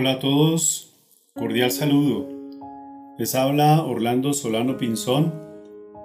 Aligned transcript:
Hola 0.00 0.12
a 0.12 0.18
todos, 0.18 0.94
cordial 1.34 1.70
saludo. 1.70 2.26
Les 3.18 3.34
habla 3.34 3.82
Orlando 3.82 4.32
Solano 4.32 4.78
Pinzón, 4.78 5.34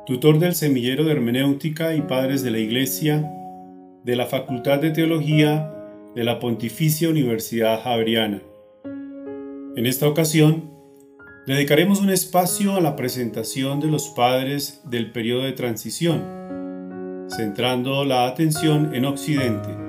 tutor 0.05 0.37
del 0.37 0.53
Semillero 0.53 1.05
de 1.05 1.13
Hermenéutica 1.13 1.95
y 1.95 2.01
Padres 2.01 2.43
de 2.43 2.51
la 2.51 2.59
Iglesia 2.59 3.31
de 4.03 4.15
la 4.17 4.25
Facultad 4.25 4.79
de 4.79 4.91
Teología 4.91 5.73
de 6.13 6.25
la 6.25 6.39
Pontificia 6.39 7.07
Universidad 7.07 7.81
Javeriana. 7.83 8.41
En 9.77 9.85
esta 9.85 10.09
ocasión, 10.09 10.71
dedicaremos 11.47 12.01
un 12.01 12.09
espacio 12.09 12.75
a 12.75 12.81
la 12.81 12.97
presentación 12.97 13.79
de 13.79 13.87
los 13.87 14.09
padres 14.09 14.81
del 14.83 15.13
periodo 15.13 15.43
de 15.43 15.53
transición, 15.53 16.21
centrando 17.29 18.03
la 18.03 18.27
atención 18.27 18.93
en 18.93 19.05
Occidente. 19.05 19.84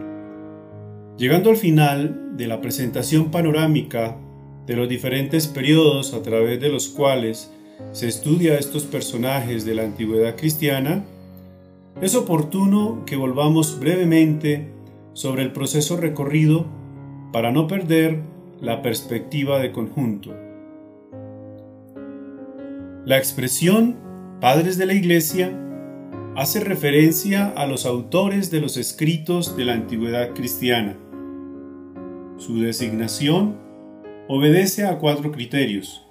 Llegando 1.19 1.49
al 1.49 1.57
final 1.57 2.37
de 2.37 2.47
la 2.47 2.61
presentación 2.61 3.31
panorámica 3.31 4.19
de 4.67 4.77
los 4.77 4.87
diferentes 4.87 5.47
periodos 5.47 6.13
a 6.13 6.21
través 6.21 6.61
de 6.61 6.69
los 6.69 6.89
cuales 6.89 7.51
se 7.93 8.07
estudia 8.07 8.53
a 8.53 8.59
estos 8.59 8.85
personajes 8.85 9.65
de 9.65 9.75
la 9.75 9.85
antigüedad 9.85 10.37
cristiana, 10.37 11.05
es 12.03 12.15
oportuno 12.15 13.05
que 13.07 13.17
volvamos 13.17 13.81
brevemente 13.81 14.69
sobre 15.15 15.43
el 15.43 15.53
proceso 15.53 15.97
recorrido 15.97 16.67
para 17.33 17.51
no 17.51 17.67
perder 17.67 18.21
la 18.61 18.83
perspectiva 18.83 19.59
de 19.59 19.73
conjunto. 19.73 20.35
La 23.07 23.17
expresión 23.17 23.97
padres 24.43 24.77
de 24.77 24.85
la 24.85 24.93
Iglesia 24.93 25.59
hace 26.37 26.61
referencia 26.61 27.49
a 27.57 27.67
los 27.67 27.87
autores 27.87 28.51
de 28.51 28.61
los 28.61 28.77
escritos 28.77 29.57
de 29.57 29.65
la 29.65 29.73
antigüedad 29.73 30.35
cristiana 30.35 30.99
su 32.37 32.61
designación 32.61 33.57
obedece 34.29 34.85
a 34.85 34.99
cuatro 34.99 35.33
criterios. 35.33 36.07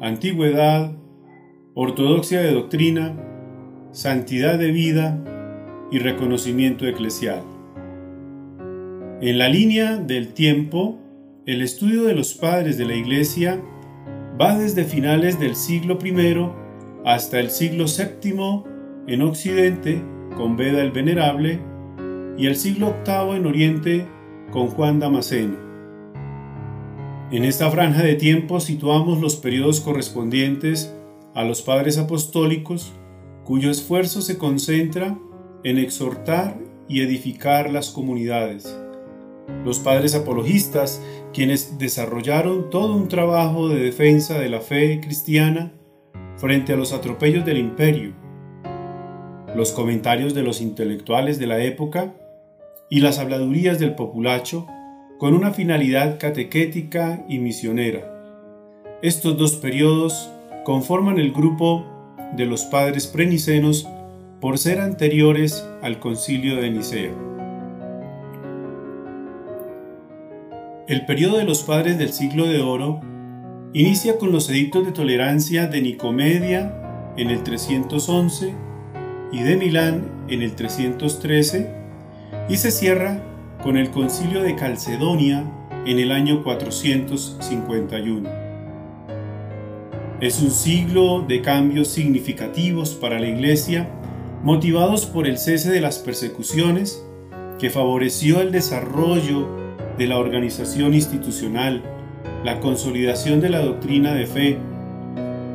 Antigüedad, 0.00 0.92
ortodoxia 1.74 2.40
de 2.40 2.52
doctrina, 2.52 3.16
santidad 3.90 4.58
de 4.58 4.70
vida 4.70 5.22
y 5.90 5.98
reconocimiento 5.98 6.86
eclesial. 6.86 7.42
En 9.20 9.38
la 9.38 9.48
línea 9.48 9.96
del 9.96 10.34
tiempo, 10.34 10.98
el 11.46 11.62
estudio 11.62 12.04
de 12.04 12.14
los 12.14 12.34
padres 12.34 12.76
de 12.76 12.84
la 12.84 12.94
Iglesia 12.94 13.62
va 14.40 14.58
desde 14.58 14.84
finales 14.84 15.40
del 15.40 15.56
siglo 15.56 15.98
I 16.04 16.14
hasta 17.04 17.40
el 17.40 17.50
siglo 17.50 17.86
VII 17.86 18.64
en 19.06 19.22
Occidente 19.22 20.02
con 20.36 20.56
Beda 20.56 20.82
el 20.82 20.90
Venerable 20.90 21.60
y 22.36 22.46
el 22.46 22.56
siglo 22.56 22.94
VIII 23.06 23.36
en 23.36 23.46
Oriente 23.46 24.15
con 24.50 24.68
Juan 24.68 24.98
Damasceno. 24.98 25.56
En 27.30 27.44
esta 27.44 27.70
franja 27.70 28.02
de 28.02 28.14
tiempo 28.14 28.60
situamos 28.60 29.20
los 29.20 29.36
periodos 29.36 29.80
correspondientes 29.80 30.94
a 31.34 31.44
los 31.44 31.60
padres 31.62 31.98
apostólicos, 31.98 32.92
cuyo 33.44 33.70
esfuerzo 33.70 34.20
se 34.22 34.38
concentra 34.38 35.18
en 35.64 35.78
exhortar 35.78 36.56
y 36.88 37.00
edificar 37.00 37.70
las 37.70 37.90
comunidades. 37.90 38.78
Los 39.64 39.80
padres 39.80 40.14
apologistas, 40.14 41.02
quienes 41.32 41.78
desarrollaron 41.78 42.70
todo 42.70 42.94
un 42.94 43.08
trabajo 43.08 43.68
de 43.68 43.80
defensa 43.80 44.38
de 44.38 44.48
la 44.48 44.60
fe 44.60 45.00
cristiana 45.00 45.72
frente 46.36 46.72
a 46.72 46.76
los 46.76 46.92
atropellos 46.92 47.44
del 47.44 47.58
imperio. 47.58 48.14
Los 49.54 49.72
comentarios 49.72 50.34
de 50.34 50.42
los 50.42 50.60
intelectuales 50.60 51.38
de 51.38 51.46
la 51.46 51.62
época 51.62 52.14
y 52.88 53.00
las 53.00 53.18
habladurías 53.18 53.78
del 53.78 53.94
populacho 53.94 54.66
con 55.18 55.34
una 55.34 55.52
finalidad 55.52 56.18
catequética 56.18 57.24
y 57.28 57.38
misionera. 57.38 58.12
Estos 59.02 59.36
dos 59.36 59.56
periodos 59.56 60.30
conforman 60.64 61.18
el 61.18 61.32
grupo 61.32 61.84
de 62.36 62.46
los 62.46 62.64
padres 62.64 63.06
prenicenos 63.06 63.88
por 64.40 64.58
ser 64.58 64.80
anteriores 64.80 65.66
al 65.82 65.98
concilio 65.98 66.56
de 66.56 66.70
Nicea. 66.70 67.12
El 70.88 71.04
periodo 71.04 71.38
de 71.38 71.44
los 71.44 71.62
padres 71.62 71.98
del 71.98 72.12
siglo 72.12 72.46
de 72.46 72.60
oro 72.60 73.00
inicia 73.72 74.18
con 74.18 74.30
los 74.30 74.48
edictos 74.50 74.86
de 74.86 74.92
tolerancia 74.92 75.66
de 75.66 75.82
Nicomedia 75.82 77.12
en 77.16 77.30
el 77.30 77.42
311 77.42 78.54
y 79.32 79.42
de 79.42 79.56
Milán 79.56 80.26
en 80.28 80.42
el 80.42 80.54
313 80.54 81.85
y 82.48 82.56
se 82.56 82.70
cierra 82.70 83.20
con 83.62 83.76
el 83.76 83.90
concilio 83.90 84.42
de 84.42 84.54
Calcedonia 84.54 85.44
en 85.84 85.98
el 85.98 86.12
año 86.12 86.44
451. 86.44 88.28
Es 90.20 90.40
un 90.40 90.50
siglo 90.50 91.24
de 91.26 91.42
cambios 91.42 91.88
significativos 91.88 92.94
para 92.94 93.18
la 93.18 93.26
Iglesia, 93.26 93.88
motivados 94.42 95.06
por 95.06 95.26
el 95.26 95.38
cese 95.38 95.70
de 95.70 95.80
las 95.80 95.98
persecuciones, 95.98 97.04
que 97.58 97.70
favoreció 97.70 98.40
el 98.40 98.52
desarrollo 98.52 99.48
de 99.98 100.06
la 100.06 100.18
organización 100.18 100.94
institucional, 100.94 101.82
la 102.44 102.60
consolidación 102.60 103.40
de 103.40 103.50
la 103.50 103.60
doctrina 103.60 104.14
de 104.14 104.26
fe, 104.26 104.58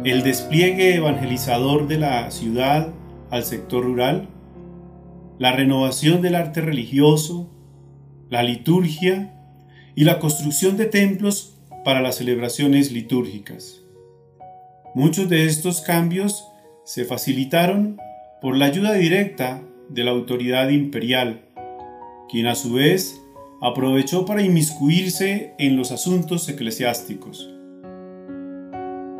el 0.03 0.23
despliegue 0.23 0.95
evangelizador 0.95 1.87
de 1.87 1.99
la 1.99 2.31
ciudad 2.31 2.89
al 3.29 3.43
sector 3.43 3.83
rural, 3.83 4.27
la 5.41 5.51
renovación 5.51 6.21
del 6.21 6.35
arte 6.35 6.61
religioso, 6.61 7.49
la 8.29 8.43
liturgia 8.43 9.33
y 9.95 10.03
la 10.03 10.19
construcción 10.19 10.77
de 10.77 10.85
templos 10.85 11.57
para 11.83 11.99
las 11.99 12.17
celebraciones 12.17 12.91
litúrgicas. 12.91 13.81
Muchos 14.93 15.29
de 15.29 15.47
estos 15.47 15.81
cambios 15.81 16.45
se 16.85 17.05
facilitaron 17.05 17.97
por 18.39 18.55
la 18.55 18.65
ayuda 18.65 18.93
directa 18.93 19.63
de 19.89 20.03
la 20.03 20.11
autoridad 20.11 20.69
imperial, 20.69 21.41
quien 22.29 22.45
a 22.45 22.53
su 22.53 22.73
vez 22.73 23.19
aprovechó 23.63 24.27
para 24.27 24.43
inmiscuirse 24.43 25.55
en 25.57 25.75
los 25.75 25.91
asuntos 25.91 26.47
eclesiásticos. 26.49 27.49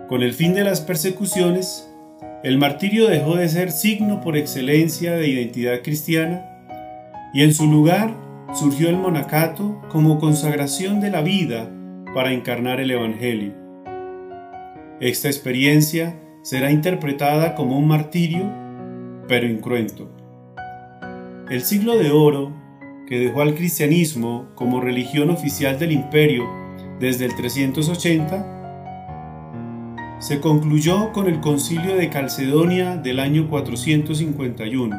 Con 0.07 0.21
el 0.21 0.35
fin 0.35 0.53
de 0.53 0.65
las 0.65 0.81
persecuciones, 0.81 1.90
el 2.43 2.57
martirio 2.57 3.07
dejó 3.07 3.35
de 3.35 3.47
ser 3.49 3.71
signo 3.71 4.19
por 4.19 4.35
excelencia 4.35 5.13
de 5.13 5.27
identidad 5.27 5.81
cristiana 5.83 6.43
y 7.33 7.43
en 7.43 7.53
su 7.53 7.67
lugar 7.67 8.15
surgió 8.53 8.89
el 8.89 8.97
monacato 8.97 9.79
como 9.89 10.19
consagración 10.19 10.99
de 11.01 11.11
la 11.11 11.21
vida 11.21 11.69
para 12.15 12.33
encarnar 12.33 12.79
el 12.79 12.89
Evangelio. 12.89 13.53
Esta 14.99 15.27
experiencia 15.27 16.19
será 16.41 16.71
interpretada 16.71 17.53
como 17.53 17.77
un 17.77 17.87
martirio, 17.87 18.51
pero 19.27 19.47
incruento. 19.47 20.11
El 21.49 21.61
siglo 21.61 21.97
de 21.97 22.09
oro, 22.09 22.53
que 23.07 23.19
dejó 23.19 23.41
al 23.41 23.53
cristianismo 23.53 24.47
como 24.55 24.81
religión 24.81 25.29
oficial 25.29 25.77
del 25.77 25.91
imperio 25.91 26.49
desde 26.99 27.25
el 27.25 27.35
380, 27.35 28.60
se 30.21 30.39
concluyó 30.39 31.11
con 31.13 31.27
el 31.27 31.39
concilio 31.39 31.95
de 31.95 32.11
Calcedonia 32.11 32.95
del 32.95 33.19
año 33.19 33.49
451. 33.49 34.95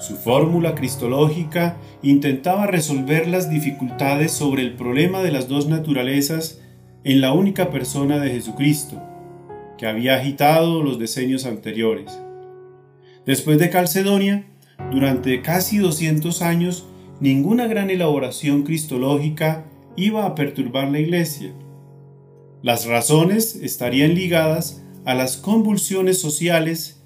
Su 0.00 0.16
fórmula 0.16 0.74
cristológica 0.74 1.76
intentaba 2.02 2.66
resolver 2.66 3.28
las 3.28 3.48
dificultades 3.48 4.32
sobre 4.32 4.62
el 4.62 4.74
problema 4.74 5.22
de 5.22 5.30
las 5.30 5.46
dos 5.46 5.68
naturalezas 5.68 6.60
en 7.04 7.20
la 7.20 7.32
única 7.32 7.70
persona 7.70 8.18
de 8.18 8.30
Jesucristo, 8.30 9.00
que 9.78 9.86
había 9.86 10.16
agitado 10.16 10.82
los 10.82 10.98
decenios 10.98 11.46
anteriores. 11.46 12.20
Después 13.24 13.60
de 13.60 13.70
Calcedonia, 13.70 14.46
durante 14.90 15.42
casi 15.42 15.78
200 15.78 16.42
años, 16.42 16.88
ninguna 17.20 17.68
gran 17.68 17.88
elaboración 17.88 18.64
cristológica 18.64 19.64
iba 19.94 20.26
a 20.26 20.34
perturbar 20.34 20.90
la 20.90 20.98
Iglesia 20.98 21.52
las 22.62 22.86
razones 22.86 23.54
estarían 23.56 24.14
ligadas 24.14 24.82
a 25.04 25.14
las 25.14 25.36
convulsiones 25.36 26.20
sociales 26.20 27.02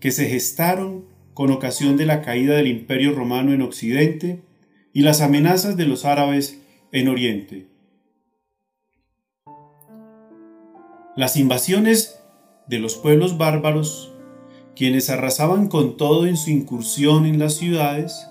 que 0.00 0.10
se 0.10 0.26
gestaron 0.26 1.06
con 1.34 1.50
ocasión 1.50 1.96
de 1.96 2.06
la 2.06 2.20
caída 2.22 2.56
del 2.56 2.66
Imperio 2.66 3.12
Romano 3.12 3.52
en 3.52 3.62
Occidente 3.62 4.42
y 4.92 5.02
las 5.02 5.20
amenazas 5.20 5.76
de 5.76 5.86
los 5.86 6.04
árabes 6.04 6.60
en 6.90 7.08
Oriente. 7.08 7.68
Las 11.16 11.36
invasiones 11.36 12.20
de 12.66 12.78
los 12.80 12.96
pueblos 12.96 13.38
bárbaros, 13.38 14.12
quienes 14.74 15.10
arrasaban 15.10 15.68
con 15.68 15.96
todo 15.96 16.26
en 16.26 16.36
su 16.36 16.50
incursión 16.50 17.24
en 17.24 17.38
las 17.38 17.54
ciudades, 17.54 18.26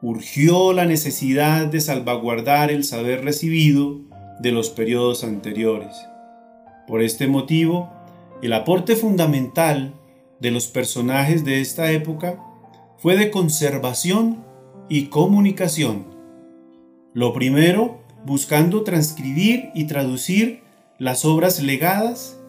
urgió 0.00 0.72
la 0.72 0.86
necesidad 0.86 1.66
de 1.66 1.80
salvaguardar 1.80 2.70
el 2.70 2.84
saber 2.84 3.24
recibido 3.24 4.00
de 4.40 4.52
los 4.52 4.70
periodos 4.70 5.24
anteriores. 5.24 5.94
Por 6.86 7.02
este 7.02 7.26
motivo, 7.26 7.90
el 8.42 8.52
aporte 8.52 8.96
fundamental 8.96 9.94
de 10.40 10.50
los 10.50 10.66
personajes 10.66 11.44
de 11.44 11.60
esta 11.60 11.90
época 11.92 12.38
fue 12.98 13.16
de 13.16 13.30
conservación 13.30 14.44
y 14.88 15.06
comunicación. 15.06 16.06
Lo 17.12 17.32
primero 17.32 18.00
buscando 18.24 18.82
transcribir 18.82 19.70
y 19.74 19.84
traducir 19.84 20.62
las 20.98 21.24
obras 21.24 21.62
legadas 21.62 22.40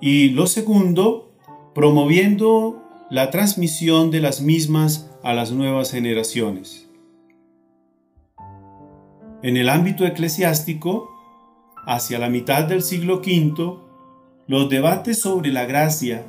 y 0.00 0.30
lo 0.30 0.46
segundo, 0.46 1.32
promoviendo 1.74 2.82
la 3.10 3.30
transmisión 3.30 4.10
de 4.10 4.20
las 4.20 4.40
mismas 4.40 5.10
a 5.22 5.34
las 5.34 5.52
nuevas 5.52 5.90
generaciones. 5.90 6.88
En 9.42 9.56
el 9.56 9.68
ámbito 9.68 10.06
eclesiástico, 10.06 11.09
hacia 11.90 12.20
la 12.20 12.28
mitad 12.28 12.66
del 12.66 12.82
siglo 12.82 13.16
V, 13.16 13.78
los 14.46 14.68
debates 14.68 15.18
sobre 15.18 15.50
la 15.50 15.64
gracia, 15.64 16.24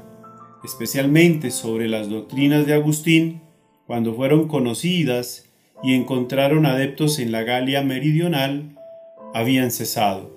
especialmente 0.63 1.51
sobre 1.51 1.87
las 1.87 2.09
doctrinas 2.09 2.65
de 2.65 2.73
Agustín, 2.73 3.41
cuando 3.85 4.15
fueron 4.15 4.47
conocidas 4.47 5.51
y 5.83 5.93
encontraron 5.93 6.65
adeptos 6.65 7.19
en 7.19 7.31
la 7.31 7.43
Galia 7.43 7.83
meridional, 7.83 8.75
habían 9.35 9.69
cesado, 9.69 10.31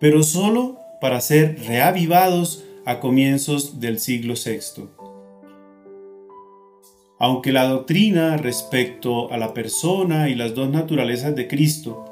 pero 0.00 0.24
sólo 0.24 0.80
para 1.00 1.20
ser 1.20 1.60
reavivados 1.68 2.64
a 2.84 2.98
comienzos 2.98 3.78
del 3.78 4.00
siglo 4.00 4.34
VI. 4.34 4.88
Aunque 7.20 7.52
la 7.52 7.68
doctrina 7.68 8.36
respecto 8.38 9.30
a 9.30 9.36
la 9.36 9.54
persona 9.54 10.28
y 10.28 10.34
las 10.34 10.56
dos 10.56 10.68
naturalezas 10.68 11.36
de 11.36 11.46
Cristo 11.46 12.07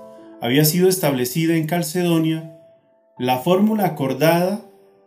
había 0.47 0.65
sido 0.65 0.89
establecida 0.89 1.57
en 1.57 1.67
Calcedonia, 1.67 2.57
la 3.19 3.39
fórmula 3.39 3.85
acordada 3.85 4.61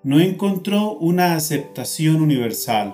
no 0.04 0.20
encontró 0.20 0.92
una 0.92 1.36
aceptación 1.36 2.22
universal. 2.22 2.94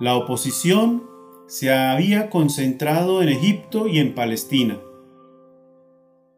La 0.00 0.16
oposición 0.16 1.04
se 1.46 1.72
había 1.72 2.28
concentrado 2.28 3.22
en 3.22 3.30
Egipto 3.30 3.88
y 3.88 4.00
en 4.00 4.14
Palestina. 4.14 4.78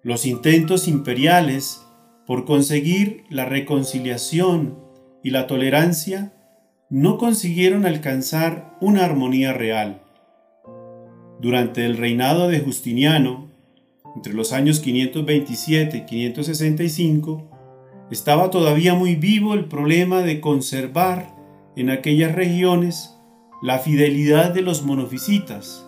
Los 0.04 0.25
intentos 0.25 0.87
imperiales 0.87 1.84
por 2.28 2.44
conseguir 2.44 3.25
la 3.28 3.44
reconciliación 3.44 4.78
y 5.25 5.31
la 5.31 5.48
tolerancia 5.48 6.32
no 6.90 7.19
consiguieron 7.19 7.87
alcanzar 7.87 8.76
una 8.81 9.04
armonía 9.04 9.52
real. 9.52 10.00
Durante 11.40 11.84
el 11.87 11.96
reinado 11.96 12.46
de 12.46 12.60
Justiniano, 12.60 13.50
entre 14.17 14.35
los 14.35 14.53
años 14.53 14.81
527 14.81 15.97
y 15.97 16.05
565, 16.07 17.51
estaba 18.11 18.51
todavía 18.51 18.95
muy 18.95 19.15
vivo 19.15 19.55
el 19.55 19.67
problema 19.67 20.23
de 20.23 20.41
conservar 20.41 21.37
en 21.77 21.91
aquellas 21.91 22.35
regiones 22.35 23.17
la 23.62 23.79
fidelidad 23.79 24.53
de 24.53 24.62
los 24.62 24.85
monofisitas, 24.85 25.87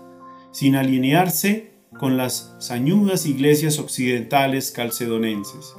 sin 0.51 0.77
alinearse 0.77 1.73
con 1.99 2.17
las 2.17 2.55
sañudas 2.59 3.27
iglesias 3.27 3.79
occidentales 3.79 4.71
calcedonenses. 4.71 5.75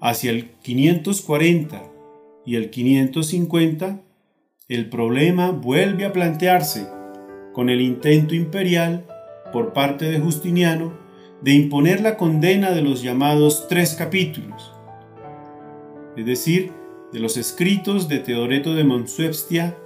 Hacia 0.00 0.30
el 0.30 0.50
540 0.62 1.82
y 2.46 2.56
el 2.56 2.70
550, 2.70 4.00
el 4.68 4.88
problema 4.88 5.50
vuelve 5.50 6.04
a 6.04 6.12
plantearse 6.12 6.86
con 7.52 7.68
el 7.68 7.80
intento 7.80 8.34
imperial 8.34 9.06
por 9.52 9.72
parte 9.72 10.10
de 10.10 10.20
Justiniano 10.20 10.92
de 11.42 11.52
imponer 11.52 12.00
la 12.00 12.16
condena 12.16 12.72
de 12.72 12.82
los 12.82 13.02
llamados 13.02 13.66
tres 13.68 13.94
capítulos, 13.94 14.72
es 16.16 16.26
decir, 16.26 16.72
de 17.12 17.20
los 17.20 17.36
escritos 17.36 18.08
de 18.08 18.18
Teoreto 18.18 18.74
de 18.74 18.84
Monsuebstia, 18.84 19.76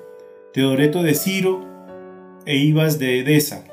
Teoreto 0.52 1.02
de 1.02 1.14
Ciro 1.14 1.64
e 2.46 2.56
Ibas 2.56 2.98
de 2.98 3.20
Edesa, 3.20 3.64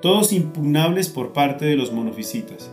todos 0.00 0.32
impugnables 0.32 1.08
por 1.08 1.32
parte 1.32 1.66
de 1.66 1.76
los 1.76 1.92
monofisitas. 1.92 2.70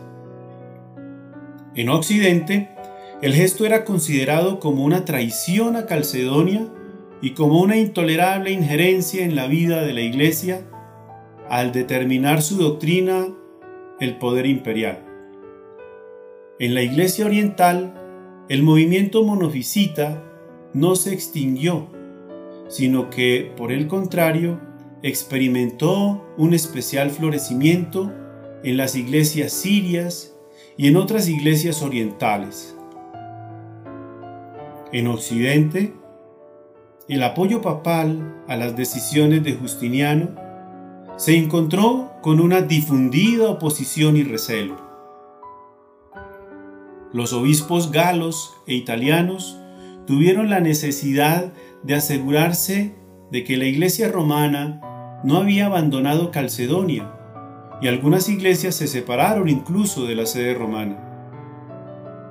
En 1.74 1.88
Occidente, 1.88 2.70
el 3.20 3.34
gesto 3.34 3.66
era 3.66 3.84
considerado 3.84 4.60
como 4.60 4.84
una 4.84 5.04
traición 5.04 5.76
a 5.76 5.86
Calcedonia 5.86 6.68
y 7.20 7.30
como 7.30 7.60
una 7.60 7.76
intolerable 7.76 8.50
injerencia 8.50 9.24
en 9.24 9.34
la 9.34 9.46
vida 9.46 9.82
de 9.82 9.92
la 9.92 10.02
Iglesia 10.02 10.62
al 11.48 11.72
determinar 11.72 12.42
su 12.42 12.56
doctrina 12.56 13.28
el 14.00 14.18
poder 14.18 14.46
imperial. 14.46 15.04
En 16.58 16.74
la 16.74 16.82
Iglesia 16.82 17.26
Oriental, 17.26 17.94
el 18.48 18.62
movimiento 18.62 19.22
monofisita 19.24 20.22
no 20.72 20.96
se 20.96 21.12
extinguió, 21.12 21.88
sino 22.68 23.10
que, 23.10 23.52
por 23.56 23.72
el 23.72 23.86
contrario, 23.86 24.60
experimentó 25.02 26.24
un 26.36 26.54
especial 26.54 27.10
florecimiento 27.10 28.12
en 28.64 28.76
las 28.76 28.96
iglesias 28.96 29.52
sirias 29.52 30.34
y 30.76 30.88
en 30.88 30.96
otras 30.96 31.28
iglesias 31.28 31.82
orientales. 31.82 32.76
En 34.92 35.06
Occidente, 35.08 35.94
el 37.08 37.22
apoyo 37.22 37.60
papal 37.60 38.42
a 38.48 38.56
las 38.56 38.76
decisiones 38.76 39.44
de 39.44 39.54
Justiniano 39.54 40.45
se 41.16 41.36
encontró 41.36 42.12
con 42.22 42.40
una 42.40 42.60
difundida 42.60 43.48
oposición 43.48 44.16
y 44.16 44.22
recelo. 44.22 44.76
Los 47.12 47.32
obispos 47.32 47.90
galos 47.90 48.54
e 48.66 48.74
italianos 48.74 49.58
tuvieron 50.06 50.50
la 50.50 50.60
necesidad 50.60 51.52
de 51.82 51.94
asegurarse 51.94 52.94
de 53.30 53.44
que 53.44 53.56
la 53.56 53.64
iglesia 53.64 54.08
romana 54.08 55.20
no 55.24 55.38
había 55.38 55.66
abandonado 55.66 56.30
Calcedonia 56.30 57.12
y 57.80 57.88
algunas 57.88 58.28
iglesias 58.28 58.74
se 58.74 58.86
separaron 58.86 59.48
incluso 59.48 60.04
de 60.04 60.14
la 60.14 60.26
sede 60.26 60.54
romana. 60.54 61.02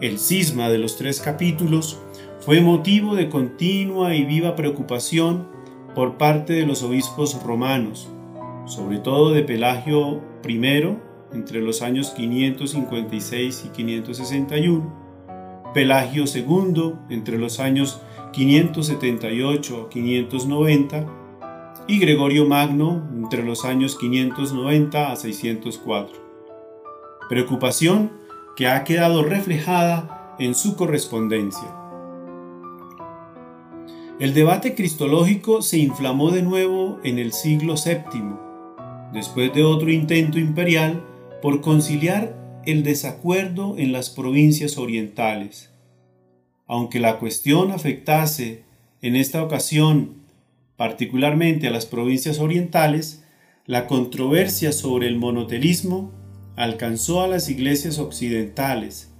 El 0.01 0.19
cisma 0.19 0.69
de 0.69 0.77
los 0.77 0.97
tres 0.97 1.21
capítulos 1.21 1.99
fue 2.39 2.61
motivo 2.61 3.15
de 3.15 3.29
continua 3.29 4.13
y 4.13 4.25
viva 4.25 4.55
preocupación 4.55 5.47
por 5.95 6.17
parte 6.17 6.53
de 6.53 6.65
los 6.65 6.83
obispos 6.83 7.41
romanos, 7.43 8.09
sobre 8.65 8.99
todo 8.99 9.31
de 9.31 9.43
Pelagio 9.43 10.21
I 10.47 10.59
entre 11.33 11.61
los 11.61 11.81
años 11.81 12.11
556 12.11 13.63
y 13.65 13.69
561, 13.69 15.71
Pelagio 15.73 16.23
II 16.33 16.93
entre 17.09 17.37
los 17.37 17.59
años 17.59 18.01
578 18.31 19.81
a 19.81 19.89
590 19.89 21.05
y 21.87 21.99
Gregorio 21.99 22.47
Magno 22.47 23.07
entre 23.13 23.43
los 23.43 23.65
años 23.65 23.97
590 23.97 25.11
a 25.11 25.15
604. 25.15 26.17
Preocupación 27.29 28.11
que 28.55 28.67
ha 28.67 28.83
quedado 28.83 29.23
reflejada 29.23 30.35
en 30.39 30.55
su 30.55 30.75
correspondencia. 30.75 31.67
El 34.19 34.33
debate 34.33 34.75
cristológico 34.75 35.61
se 35.61 35.77
inflamó 35.77 36.31
de 36.31 36.41
nuevo 36.41 36.99
en 37.03 37.19
el 37.19 37.33
siglo 37.33 37.75
VII 37.75 38.44
después 39.13 39.53
de 39.53 39.63
otro 39.63 39.91
intento 39.91 40.39
imperial 40.39 41.03
por 41.41 41.61
conciliar 41.61 42.35
el 42.65 42.83
desacuerdo 42.83 43.75
en 43.77 43.91
las 43.91 44.09
provincias 44.09 44.77
orientales. 44.77 45.71
Aunque 46.67 46.99
la 46.99 47.19
cuestión 47.19 47.71
afectase 47.71 48.63
en 49.01 49.15
esta 49.15 49.43
ocasión 49.43 50.25
particularmente 50.77 51.67
a 51.67 51.71
las 51.71 51.85
provincias 51.85 52.39
orientales, 52.39 53.23
la 53.65 53.87
controversia 53.87 54.71
sobre 54.71 55.07
el 55.07 55.17
monotelismo 55.17 56.11
alcanzó 56.55 57.23
a 57.23 57.27
las 57.27 57.49
iglesias 57.49 57.99
occidentales, 57.99 59.11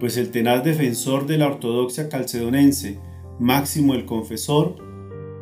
pues 0.00 0.16
el 0.16 0.30
tenaz 0.30 0.64
defensor 0.64 1.26
de 1.26 1.38
la 1.38 1.46
ortodoxia 1.46 2.08
calcedonense, 2.08 2.98
Máximo 3.38 3.94
el 3.94 4.06
Confesor, 4.06 4.76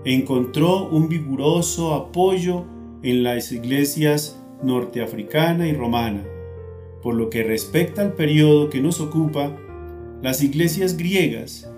encontró 0.04 0.88
un 0.88 1.08
vigoroso 1.08 1.94
apoyo 1.94 2.66
en 3.04 3.22
las 3.22 3.52
iglesias 3.52 4.40
norteafricana 4.62 5.68
y 5.68 5.74
romana. 5.74 6.24
Por 7.02 7.14
lo 7.14 7.28
que 7.28 7.42
respecta 7.42 8.00
al 8.00 8.14
periodo 8.14 8.70
que 8.70 8.80
nos 8.80 8.98
ocupa, 9.00 9.54
las 10.22 10.42
iglesias 10.42 10.96
griegas 10.96 11.70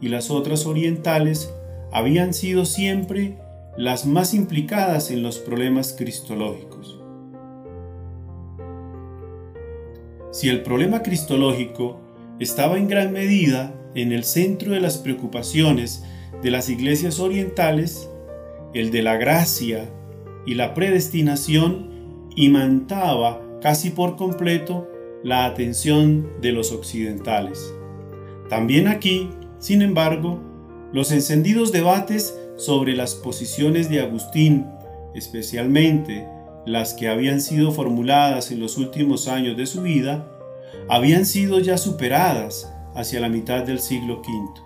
y 0.00 0.08
las 0.08 0.30
otras 0.30 0.66
orientales 0.66 1.52
habían 1.92 2.32
sido 2.32 2.64
siempre 2.64 3.36
las 3.76 4.06
más 4.06 4.34
implicadas 4.34 5.10
en 5.10 5.22
los 5.22 5.38
problemas 5.38 5.94
cristológicos. 5.98 7.00
Si 10.30 10.48
el 10.48 10.62
problema 10.62 11.02
cristológico 11.02 12.00
estaba 12.38 12.78
en 12.78 12.86
gran 12.86 13.12
medida 13.12 13.74
en 13.96 14.12
el 14.12 14.22
centro 14.22 14.72
de 14.72 14.80
las 14.80 14.98
preocupaciones 14.98 16.04
de 16.40 16.52
las 16.52 16.68
iglesias 16.68 17.18
orientales, 17.18 18.08
el 18.74 18.92
de 18.92 19.02
la 19.02 19.16
gracia 19.16 19.90
y 20.48 20.54
la 20.54 20.72
predestinación 20.72 21.90
imantaba 22.34 23.42
casi 23.60 23.90
por 23.90 24.16
completo 24.16 24.88
la 25.22 25.44
atención 25.44 26.40
de 26.40 26.52
los 26.52 26.72
occidentales. 26.72 27.74
También 28.48 28.88
aquí, 28.88 29.28
sin 29.58 29.82
embargo, 29.82 30.40
los 30.90 31.12
encendidos 31.12 31.70
debates 31.70 32.34
sobre 32.56 32.96
las 32.96 33.14
posiciones 33.14 33.90
de 33.90 34.00
Agustín, 34.00 34.64
especialmente 35.14 36.26
las 36.64 36.94
que 36.94 37.08
habían 37.08 37.42
sido 37.42 37.70
formuladas 37.70 38.50
en 38.50 38.60
los 38.60 38.78
últimos 38.78 39.28
años 39.28 39.54
de 39.54 39.66
su 39.66 39.82
vida, 39.82 40.32
habían 40.88 41.26
sido 41.26 41.60
ya 41.60 41.76
superadas 41.76 42.72
hacia 42.94 43.20
la 43.20 43.28
mitad 43.28 43.64
del 43.64 43.80
siglo 43.80 44.22
V. 44.22 44.62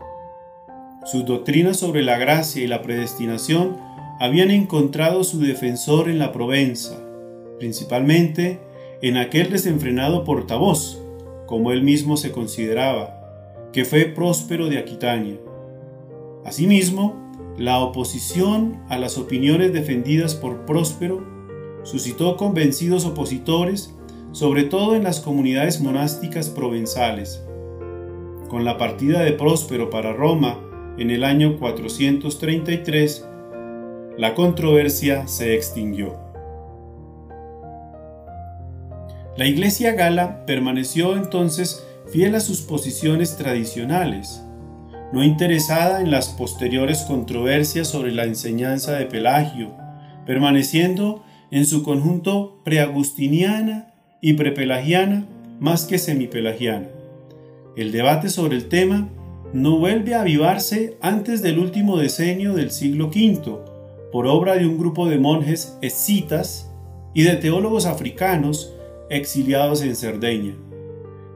Sus 1.07 1.27
doctrinas 1.27 1.77
sobre 1.77 2.03
la 2.05 2.19
gracia 2.19 2.63
y 2.63 2.69
la 2.69 2.83
predestinación 2.83 3.91
habían 4.21 4.51
encontrado 4.51 5.25
su 5.25 5.41
defensor 5.41 6.09
en 6.09 6.19
la 6.19 6.33
Provenza, 6.33 6.99
principalmente 7.59 8.61
en 9.03 9.17
aquel 9.17 9.51
desenfrenado 9.51 10.25
portavoz, 10.25 11.01
como 11.47 11.73
él 11.73 11.83
mismo 11.83 12.17
se 12.17 12.31
consideraba, 12.33 13.69
que 13.73 13.85
fue 13.85 14.05
Próspero 14.05 14.69
de 14.69 14.79
Aquitania. 14.79 15.39
Asimismo, 16.45 17.23
la 17.59 17.81
oposición 17.81 18.81
a 18.89 18.99
las 18.99 19.19
opiniones 19.19 19.73
defendidas 19.73 20.35
por 20.35 20.65
Próspero 20.65 21.27
suscitó 21.83 22.37
convencidos 22.37 23.05
opositores, 23.05 23.95
sobre 24.33 24.65
todo 24.65 24.97
en 24.97 25.05
las 25.05 25.21
comunidades 25.21 25.81
monásticas 25.81 26.49
provenzales. 26.49 27.45
Con 28.49 28.65
la 28.65 28.79
partida 28.79 29.21
de 29.21 29.33
Próspero 29.33 29.91
para 29.91 30.13
Roma 30.13 30.59
en 30.99 31.11
el 31.11 31.25
año 31.25 31.59
433, 31.59 33.27
la 34.19 34.35
controversia 34.35 35.27
se 35.27 35.55
extinguió. 35.55 36.19
La 39.37 39.47
Iglesia 39.47 39.93
gala 39.93 40.45
permaneció 40.45 41.17
entonces 41.17 41.87
fiel 42.13 42.35
a 42.35 42.41
sus 42.41 42.61
posiciones 42.61 43.37
tradicionales, 43.37 44.45
no 45.13 45.25
interesada 45.25 46.01
en 46.01 46.11
las 46.11 46.29
posteriores 46.29 47.03
controversias 47.03 47.89
sobre 47.89 48.13
la 48.13 48.25
enseñanza 48.25 48.93
de 48.93 49.07
Pelagio, 49.07 49.71
permaneciendo 50.27 51.25
en 51.51 51.65
su 51.65 51.83
conjunto 51.83 52.61
preagustiniana 52.65 53.95
y 54.21 54.35
prepelagiana 54.35 55.27
más 55.59 55.87
que 55.87 55.99
semipelagiana. 55.99 56.89
El 57.77 57.93
debate 57.93 58.29
sobre 58.29 58.57
el 58.57 58.69
tema 58.69 59.09
no 59.55 59.79
vuelve 59.79 60.15
a 60.15 60.21
avivarse 60.21 60.97
antes 61.01 61.43
del 61.43 61.59
último 61.59 61.97
decenio 61.97 62.53
del 62.53 62.71
siglo 62.71 63.07
V, 63.07 63.72
por 64.13 64.27
obra 64.27 64.57
de 64.57 64.67
un 64.67 64.79
grupo 64.79 65.09
de 65.09 65.19
monjes 65.19 65.77
escitas 65.81 66.71
y 67.15 67.23
de 67.23 67.37
teólogos 67.37 67.87
africanos 67.87 68.75
exiliados 69.09 69.83
en 69.83 69.97
Cerdeña. 69.97 70.55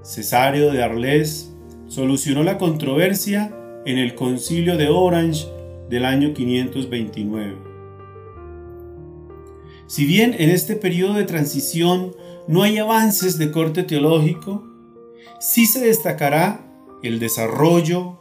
Cesario 0.02 0.71
de 0.71 0.83
Arles 0.85 1.52
solucionó 1.88 2.42
la 2.42 2.59
controversia 2.59 3.56
en 3.87 3.99
el 3.99 4.14
concilio 4.14 4.76
de 4.76 4.88
Orange 4.88 5.47
del 5.88 6.04
año 6.04 6.35
529. 6.35 7.56
Si 9.87 10.04
bien 10.04 10.35
en 10.38 10.50
este 10.50 10.76
periodo 10.76 11.14
de 11.14 11.25
transición 11.25 12.14
no 12.47 12.62
hay 12.62 12.78
avances 12.78 13.38
de 13.38 13.50
corte 13.50 13.85
teológico, 13.85 14.64
sí 15.40 15.66
se 15.66 15.80
destacará 15.80 16.66
el 17.02 17.21
desarrollo, 17.21 18.18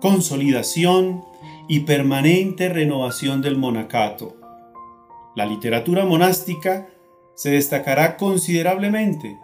consolidación 0.00 1.22
y 1.68 1.80
permanente 1.80 2.68
renovación 2.68 3.42
del 3.42 3.56
monacato. 3.56 4.36
La 5.34 5.46
literatura 5.46 6.04
monástica 6.04 6.88
se 7.34 7.50
destacará 7.50 8.16
considerablemente 8.16 9.38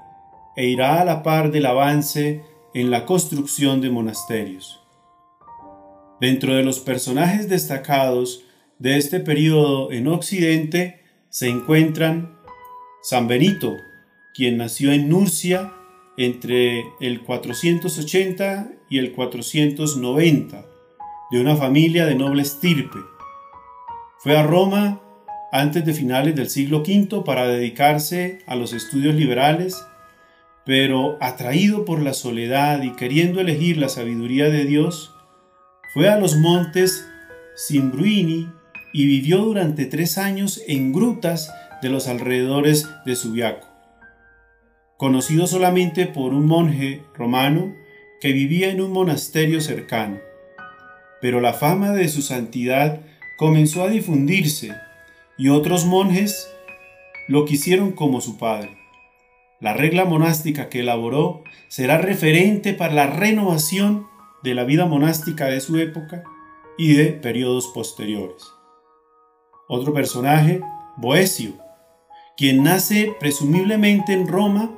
e 0.56 0.66
irá 0.66 1.00
a 1.00 1.04
la 1.04 1.22
par 1.22 1.50
del 1.50 1.66
avance 1.66 2.42
en 2.74 2.90
la 2.90 3.06
construcción 3.06 3.80
de 3.80 3.90
monasterios. 3.90 4.82
Dentro 6.20 6.54
de 6.54 6.62
los 6.62 6.80
personajes 6.80 7.48
destacados 7.48 8.44
de 8.78 8.96
este 8.98 9.20
periodo 9.20 9.92
en 9.92 10.08
Occidente 10.08 11.02
se 11.30 11.48
encuentran 11.48 12.36
San 13.02 13.28
Benito, 13.28 13.76
quien 14.34 14.56
nació 14.56 14.92
en 14.92 15.08
Nurcia 15.08 15.72
entre 16.16 16.84
el 17.00 17.22
480 17.22 18.72
y 18.90 18.98
el 18.98 19.12
490, 19.12 20.67
de 21.30 21.40
una 21.40 21.56
familia 21.56 22.06
de 22.06 22.14
noble 22.14 22.42
estirpe. 22.42 22.98
Fue 24.18 24.36
a 24.36 24.42
Roma 24.42 25.00
antes 25.52 25.84
de 25.84 25.94
finales 25.94 26.34
del 26.34 26.50
siglo 26.50 26.78
V 26.78 27.22
para 27.24 27.46
dedicarse 27.46 28.40
a 28.46 28.54
los 28.54 28.72
estudios 28.72 29.14
liberales, 29.14 29.84
pero 30.64 31.16
atraído 31.20 31.84
por 31.84 32.02
la 32.02 32.12
soledad 32.12 32.82
y 32.82 32.92
queriendo 32.92 33.40
elegir 33.40 33.78
la 33.78 33.88
sabiduría 33.88 34.50
de 34.50 34.64
Dios, 34.64 35.14
fue 35.94 36.08
a 36.08 36.18
los 36.18 36.36
montes 36.36 37.08
Simbruini 37.56 38.48
y 38.92 39.06
vivió 39.06 39.38
durante 39.38 39.86
tres 39.86 40.18
años 40.18 40.62
en 40.66 40.92
grutas 40.92 41.52
de 41.82 41.88
los 41.88 42.08
alrededores 42.08 42.88
de 43.06 43.16
Subiaco. 43.16 43.66
Conocido 44.96 45.46
solamente 45.46 46.06
por 46.06 46.34
un 46.34 46.46
monje 46.46 47.02
romano 47.14 47.74
que 48.20 48.32
vivía 48.32 48.70
en 48.70 48.80
un 48.80 48.92
monasterio 48.92 49.60
cercano. 49.60 50.27
Pero 51.20 51.40
la 51.40 51.52
fama 51.52 51.92
de 51.92 52.08
su 52.08 52.22
santidad 52.22 53.00
comenzó 53.36 53.82
a 53.82 53.88
difundirse 53.88 54.72
y 55.36 55.48
otros 55.48 55.84
monjes 55.84 56.48
lo 57.28 57.44
quisieron 57.44 57.92
como 57.92 58.20
su 58.20 58.38
padre. 58.38 58.76
La 59.60 59.72
regla 59.72 60.04
monástica 60.04 60.68
que 60.68 60.80
elaboró 60.80 61.42
será 61.68 61.98
referente 61.98 62.74
para 62.74 62.94
la 62.94 63.06
renovación 63.06 64.06
de 64.42 64.54
la 64.54 64.64
vida 64.64 64.86
monástica 64.86 65.46
de 65.46 65.60
su 65.60 65.76
época 65.78 66.22
y 66.76 66.94
de 66.94 67.06
periodos 67.06 67.68
posteriores. 67.74 68.44
Otro 69.68 69.92
personaje, 69.92 70.60
Boesio, 70.96 71.54
quien 72.36 72.62
nace 72.62 73.12
presumiblemente 73.18 74.12
en 74.12 74.28
Roma 74.28 74.74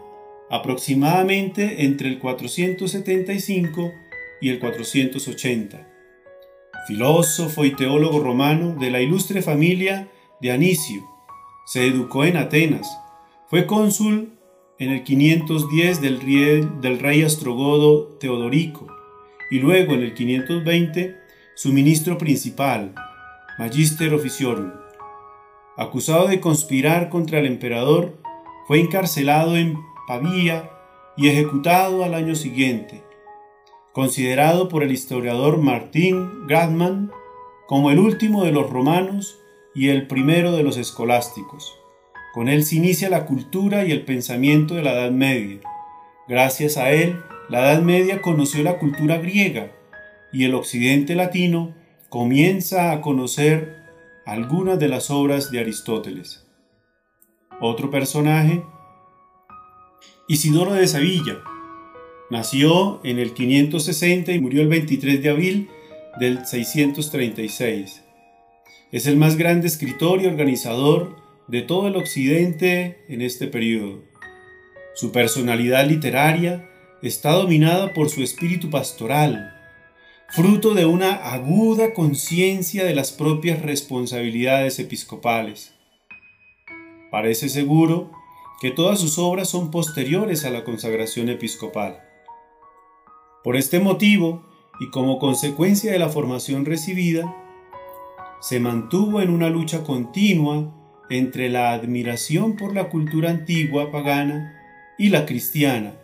aproximadamente 0.50 1.84
entre 1.84 2.08
el 2.08 2.18
475 2.18 3.92
y 4.40 4.48
el 4.48 4.58
480. 4.58 5.89
Filósofo 6.86 7.64
y 7.64 7.74
teólogo 7.74 8.20
romano 8.20 8.74
de 8.78 8.90
la 8.90 9.00
ilustre 9.00 9.42
familia 9.42 10.08
de 10.40 10.52
Anicio, 10.52 11.02
se 11.66 11.86
educó 11.86 12.24
en 12.24 12.36
Atenas, 12.36 12.88
fue 13.48 13.66
cónsul 13.66 14.32
en 14.78 14.90
el 14.90 15.04
510 15.04 16.00
del 16.00 16.20
rey, 16.20 16.68
del 16.80 17.24
astrogodo 17.24 18.16
Teodorico 18.18 18.86
y 19.50 19.58
luego 19.58 19.94
en 19.94 20.02
el 20.02 20.14
520 20.14 21.16
su 21.54 21.72
ministro 21.72 22.16
principal, 22.16 22.94
Magister 23.58 24.14
Officiorum. 24.14 24.72
Acusado 25.76 26.28
de 26.28 26.40
conspirar 26.40 27.10
contra 27.10 27.38
el 27.40 27.46
emperador, 27.46 28.16
fue 28.66 28.80
encarcelado 28.80 29.56
en 29.56 29.78
Pavía 30.06 30.70
y 31.16 31.28
ejecutado 31.28 32.02
al 32.02 32.14
año 32.14 32.34
siguiente, 32.34 33.02
considerado 33.92 34.68
por 34.68 34.82
el 34.82 34.92
historiador 34.92 35.58
Martín 35.58 36.46
Gradman 36.46 37.10
como 37.66 37.90
el 37.90 37.98
último 37.98 38.44
de 38.44 38.52
los 38.52 38.70
romanos 38.70 39.38
y 39.74 39.88
el 39.88 40.06
primero 40.06 40.52
de 40.52 40.62
los 40.62 40.76
escolásticos. 40.76 41.76
Con 42.32 42.48
él 42.48 42.64
se 42.64 42.76
inicia 42.76 43.10
la 43.10 43.26
cultura 43.26 43.84
y 43.84 43.92
el 43.92 44.04
pensamiento 44.04 44.74
de 44.74 44.82
la 44.82 44.92
Edad 44.92 45.10
Media. 45.10 45.60
Gracias 46.28 46.76
a 46.76 46.90
él, 46.90 47.20
la 47.48 47.60
Edad 47.60 47.82
Media 47.82 48.22
conoció 48.22 48.62
la 48.62 48.78
cultura 48.78 49.18
griega 49.18 49.72
y 50.32 50.44
el 50.44 50.54
occidente 50.54 51.14
latino 51.14 51.74
comienza 52.08 52.92
a 52.92 53.00
conocer 53.00 53.80
algunas 54.26 54.78
de 54.78 54.88
las 54.88 55.10
obras 55.10 55.50
de 55.50 55.60
Aristóteles. 55.60 56.46
Otro 57.60 57.90
personaje, 57.90 58.62
Isidoro 60.28 60.72
de 60.74 60.86
Sevilla, 60.86 61.38
nació 62.30 63.00
en 63.04 63.18
el 63.18 63.34
560 63.34 64.32
y 64.32 64.40
murió 64.40 64.62
el 64.62 64.68
23 64.68 65.22
de 65.22 65.28
abril 65.28 65.68
del 66.18 66.46
636. 66.46 68.02
Es 68.92 69.06
el 69.06 69.16
más 69.16 69.36
grande 69.36 69.66
escritor 69.66 70.22
y 70.22 70.26
organizador 70.26 71.16
de 71.48 71.62
todo 71.62 71.88
el 71.88 71.96
occidente 71.96 73.04
en 73.08 73.22
este 73.22 73.46
periodo. 73.46 74.02
Su 74.94 75.12
personalidad 75.12 75.86
literaria 75.86 76.68
está 77.02 77.32
dominada 77.32 77.92
por 77.92 78.10
su 78.10 78.22
espíritu 78.22 78.70
pastoral, 78.70 79.56
fruto 80.28 80.74
de 80.74 80.86
una 80.86 81.14
aguda 81.14 81.94
conciencia 81.94 82.84
de 82.84 82.94
las 82.94 83.10
propias 83.10 83.62
responsabilidades 83.62 84.78
episcopales. 84.78 85.74
Parece 87.10 87.48
seguro 87.48 88.12
que 88.60 88.70
todas 88.70 89.00
sus 89.00 89.18
obras 89.18 89.48
son 89.48 89.70
posteriores 89.70 90.44
a 90.44 90.50
la 90.50 90.64
consagración 90.64 91.28
episcopal. 91.28 92.09
Por 93.42 93.56
este 93.56 93.80
motivo, 93.80 94.42
y 94.80 94.90
como 94.90 95.18
consecuencia 95.18 95.90
de 95.92 95.98
la 95.98 96.10
formación 96.10 96.66
recibida, 96.66 97.34
se 98.40 98.60
mantuvo 98.60 99.22
en 99.22 99.30
una 99.30 99.48
lucha 99.48 99.82
continua 99.82 100.74
entre 101.08 101.48
la 101.48 101.72
admiración 101.72 102.56
por 102.56 102.74
la 102.74 102.90
cultura 102.90 103.30
antigua 103.30 103.90
pagana 103.90 104.60
y 104.98 105.08
la 105.08 105.24
cristiana, 105.24 105.94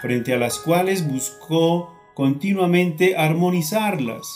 frente 0.00 0.32
a 0.32 0.38
las 0.38 0.58
cuales 0.58 1.08
buscó 1.08 1.94
continuamente 2.14 3.16
armonizarlas 3.16 4.26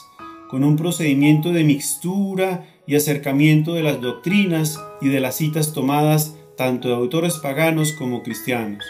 con 0.49 0.62
un 0.62 0.76
procedimiento 0.76 1.52
de 1.52 1.64
mixtura 1.64 2.66
y 2.87 2.95
acercamiento 2.95 3.75
de 3.75 3.83
las 3.83 4.00
doctrinas 4.00 4.80
y 5.00 5.09
de 5.09 5.21
las 5.21 5.37
citas 5.37 5.73
tomadas 5.73 6.37
tanto 6.57 6.88
de 6.88 6.95
autores 6.95 7.35
paganos 7.35 7.92
como 7.92 8.23
cristianos. 8.23 8.85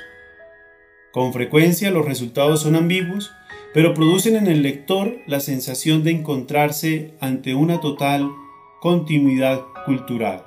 Con 1.18 1.32
frecuencia 1.32 1.90
los 1.90 2.06
resultados 2.06 2.62
son 2.62 2.76
ambiguos, 2.76 3.32
pero 3.74 3.92
producen 3.92 4.36
en 4.36 4.46
el 4.46 4.62
lector 4.62 5.18
la 5.26 5.40
sensación 5.40 6.04
de 6.04 6.12
encontrarse 6.12 7.12
ante 7.18 7.56
una 7.56 7.80
total 7.80 8.30
continuidad 8.80 9.64
cultural. 9.84 10.44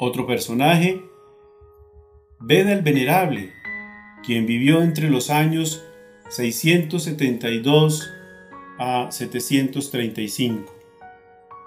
Otro 0.00 0.26
personaje, 0.26 1.00
Beda 2.40 2.72
el 2.72 2.82
Venerable, 2.82 3.52
quien 4.26 4.46
vivió 4.46 4.82
entre 4.82 5.10
los 5.10 5.30
años 5.30 5.84
672 6.28 8.10
a 8.80 9.12
735. 9.12 10.74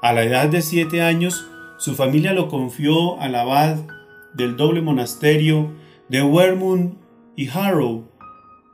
A 0.02 0.12
la 0.12 0.24
edad 0.24 0.50
de 0.50 0.62
siete 0.62 1.02
años, 1.02 1.48
su 1.78 1.96
familia 1.96 2.34
lo 2.34 2.50
confió 2.50 3.22
al 3.22 3.36
abad 3.36 3.78
del 4.34 4.58
doble 4.58 4.82
monasterio 4.82 5.80
de 6.12 6.22
Wermund 6.22 6.98
y 7.38 7.48
Harrow 7.48 8.04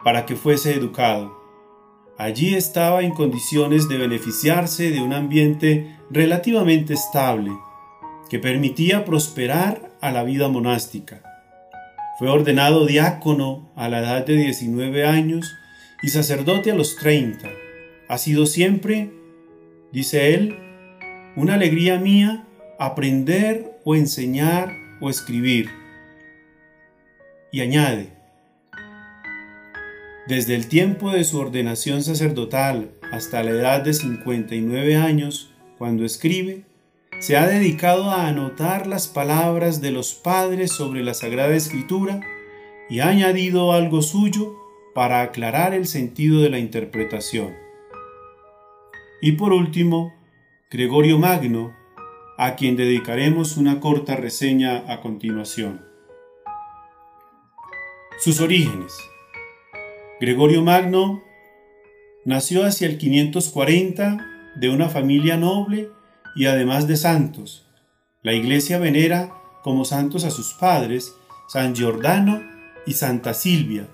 para 0.04 0.26
que 0.26 0.36
fuese 0.36 0.74
educado. 0.74 1.38
Allí 2.18 2.56
estaba 2.56 3.04
en 3.04 3.12
condiciones 3.12 3.88
de 3.88 4.00
beneficiarse 4.00 4.90
de 4.90 5.02
un 5.02 5.14
ambiente 5.14 5.96
relativamente 6.10 6.96
estable 6.96 7.52
que 8.28 8.40
permitía 8.40 9.06
prosperar 9.06 9.92
a 10.02 10.12
la 10.12 10.24
vida 10.24 10.48
monástica. 10.48 11.22
Fue 12.18 12.28
ordenado 12.28 12.88
diácono 12.88 13.70
a 13.76 13.88
la 13.88 14.00
edad 14.00 14.26
de 14.26 14.36
19 14.36 15.06
años 15.06 15.54
y 16.02 16.08
sacerdote 16.08 16.72
a 16.72 16.76
los 16.76 16.96
30. 16.96 17.48
Ha 18.10 18.18
sido 18.18 18.48
siempre, 18.48 19.12
dice 19.92 20.34
él, 20.34 20.58
una 21.36 21.54
alegría 21.54 22.00
mía 22.00 22.48
aprender 22.80 23.80
o 23.86 23.94
enseñar 23.94 24.74
o 25.02 25.12
escribir. 25.12 25.70
Y 27.58 27.62
añade, 27.62 28.10
desde 30.28 30.54
el 30.54 30.68
tiempo 30.68 31.10
de 31.10 31.24
su 31.24 31.40
ordenación 31.40 32.04
sacerdotal 32.04 32.92
hasta 33.12 33.42
la 33.42 33.50
edad 33.50 33.82
de 33.82 33.96
59 33.96 34.96
años, 34.96 35.56
cuando 35.80 36.06
escribe, 36.06 36.66
se 37.18 37.36
ha 37.36 37.48
dedicado 37.48 38.12
a 38.12 38.28
anotar 38.28 38.86
las 38.86 39.08
palabras 39.08 39.82
de 39.82 39.90
los 39.90 40.14
padres 40.14 40.72
sobre 40.72 41.04
la 41.04 41.16
Sagrada 41.16 41.56
Escritura 41.56 42.22
y 42.92 43.00
ha 43.00 43.08
añadido 43.08 43.74
algo 43.74 44.04
suyo 44.04 44.56
para 44.94 45.24
aclarar 45.24 45.74
el 45.74 45.88
sentido 45.88 46.44
de 46.44 46.52
la 46.52 46.60
interpretación. 46.60 47.56
Y 49.20 49.32
por 49.32 49.52
último, 49.52 50.14
Gregorio 50.70 51.18
Magno, 51.18 51.74
a 52.38 52.56
quien 52.56 52.76
dedicaremos 52.76 53.58
una 53.58 53.80
corta 53.80 54.16
reseña 54.16 54.84
a 54.94 55.02
continuación. 55.02 55.87
Sus 58.20 58.42
orígenes. 58.42 58.98
Gregorio 60.20 60.64
Magno 60.64 61.24
nació 62.26 62.66
hacia 62.66 62.88
el 62.88 62.98
540 62.98 64.18
de 64.56 64.70
una 64.70 64.90
familia 64.90 65.38
noble 65.38 65.92
y 66.36 66.48
además 66.48 66.88
de 66.88 66.98
santos. 66.98 67.68
La 68.24 68.34
iglesia 68.34 68.80
venera 68.80 69.32
como 69.62 69.86
santos 69.86 70.24
a 70.24 70.32
sus 70.32 70.54
padres, 70.56 71.14
San 71.48 71.76
Giordano 71.76 72.42
y 72.88 72.94
Santa 72.94 73.36
Silvia, 73.36 73.88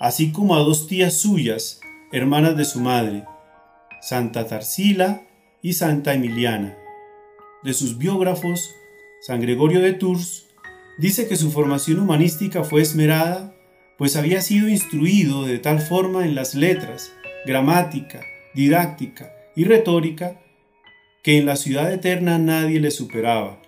así 0.00 0.32
como 0.32 0.56
a 0.56 0.58
dos 0.58 0.88
tías 0.88 1.14
suyas, 1.20 1.80
hermanas 2.10 2.56
de 2.56 2.64
su 2.64 2.80
madre, 2.80 3.26
Santa 4.00 4.48
Tarsila 4.48 5.22
y 5.62 5.74
Santa 5.74 6.14
Emiliana. 6.14 6.76
De 7.62 7.72
sus 7.74 7.96
biógrafos, 7.96 8.74
San 9.20 9.40
Gregorio 9.40 9.80
de 9.80 9.92
Tours 9.92 10.48
dice 10.98 11.28
que 11.28 11.36
su 11.36 11.52
formación 11.52 12.00
humanística 12.00 12.64
fue 12.64 12.82
esmerada, 12.82 13.54
pues 13.98 14.16
había 14.16 14.40
sido 14.40 14.68
instruido 14.68 15.44
de 15.44 15.58
tal 15.58 15.80
forma 15.80 16.24
en 16.24 16.34
las 16.34 16.54
letras, 16.54 17.12
gramática, 17.44 18.20
didáctica 18.54 19.32
y 19.54 19.64
retórica 19.64 20.40
que 21.22 21.36
en 21.36 21.46
la 21.46 21.56
ciudad 21.56 21.92
eterna 21.92 22.38
nadie 22.38 22.80
le 22.80 22.90
superaba. 22.90 23.60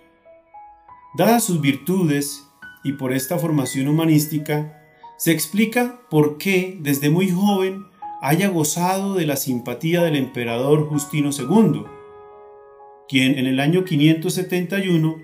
Dadas 1.15 1.43
sus 1.43 1.61
virtudes 1.61 2.47
y 2.83 2.93
por 2.93 3.13
esta 3.13 3.37
formación 3.37 3.87
humanística, 3.87 4.77
se 5.17 5.31
explica 5.31 6.01
por 6.09 6.37
qué 6.37 6.77
desde 6.79 7.09
muy 7.09 7.29
joven 7.29 7.85
haya 8.21 8.49
gozado 8.49 9.13
de 9.15 9.25
la 9.25 9.35
simpatía 9.35 10.01
del 10.01 10.15
emperador 10.15 10.87
Justino 10.87 11.29
II, 11.31 11.83
quien 13.07 13.37
en 13.37 13.45
el 13.45 13.59
año 13.59 13.83
571 13.83 15.17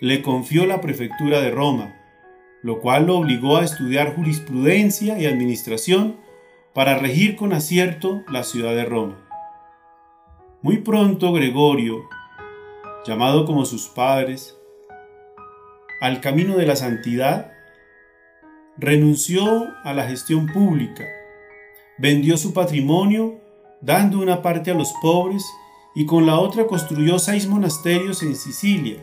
le 0.00 0.22
confió 0.22 0.66
la 0.66 0.80
prefectura 0.80 1.40
de 1.40 1.50
Roma, 1.50 2.01
lo 2.62 2.80
cual 2.80 3.06
lo 3.06 3.16
obligó 3.16 3.56
a 3.58 3.64
estudiar 3.64 4.14
jurisprudencia 4.14 5.18
y 5.18 5.26
administración 5.26 6.16
para 6.72 6.96
regir 6.96 7.36
con 7.36 7.52
acierto 7.52 8.22
la 8.28 8.44
ciudad 8.44 8.74
de 8.74 8.84
Roma. 8.84 9.18
Muy 10.62 10.78
pronto 10.78 11.32
Gregorio, 11.32 12.04
llamado 13.04 13.44
como 13.46 13.64
sus 13.64 13.88
padres, 13.88 14.56
al 16.00 16.20
camino 16.20 16.56
de 16.56 16.66
la 16.66 16.76
santidad, 16.76 17.52
renunció 18.78 19.68
a 19.84 19.92
la 19.92 20.04
gestión 20.04 20.46
pública, 20.46 21.04
vendió 21.98 22.36
su 22.36 22.54
patrimonio, 22.54 23.40
dando 23.80 24.20
una 24.20 24.40
parte 24.40 24.70
a 24.70 24.74
los 24.74 24.92
pobres, 25.02 25.44
y 25.94 26.06
con 26.06 26.26
la 26.26 26.38
otra 26.38 26.66
construyó 26.66 27.18
seis 27.18 27.46
monasterios 27.46 28.22
en 28.22 28.34
Sicilia. 28.34 28.96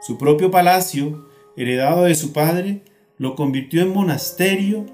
Su 0.00 0.16
propio 0.16 0.50
palacio, 0.50 1.28
heredado 1.56 2.04
de 2.04 2.14
su 2.14 2.32
padre, 2.32 2.82
lo 3.18 3.34
convirtió 3.34 3.82
en 3.82 3.92
monasterio 3.92 4.86